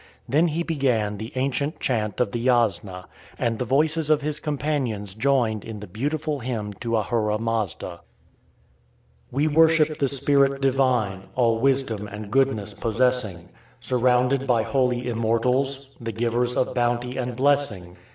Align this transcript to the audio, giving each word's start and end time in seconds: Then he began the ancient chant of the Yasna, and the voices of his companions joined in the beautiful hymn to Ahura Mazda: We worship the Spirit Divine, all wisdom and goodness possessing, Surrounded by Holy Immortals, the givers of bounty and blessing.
Then 0.27 0.47
he 0.47 0.63
began 0.63 1.19
the 1.19 1.31
ancient 1.35 1.79
chant 1.79 2.19
of 2.19 2.31
the 2.31 2.39
Yasna, 2.43 3.05
and 3.37 3.59
the 3.59 3.65
voices 3.65 4.09
of 4.09 4.23
his 4.23 4.39
companions 4.39 5.13
joined 5.13 5.63
in 5.63 5.79
the 5.79 5.85
beautiful 5.85 6.39
hymn 6.39 6.73
to 6.79 6.97
Ahura 6.97 7.37
Mazda: 7.37 8.01
We 9.29 9.47
worship 9.47 9.99
the 9.99 10.07
Spirit 10.07 10.59
Divine, 10.59 11.27
all 11.35 11.59
wisdom 11.59 12.07
and 12.07 12.31
goodness 12.31 12.73
possessing, 12.73 13.49
Surrounded 13.79 14.47
by 14.47 14.63
Holy 14.63 15.07
Immortals, 15.07 15.95
the 16.01 16.11
givers 16.11 16.57
of 16.57 16.73
bounty 16.73 17.15
and 17.17 17.35
blessing. 17.35 17.95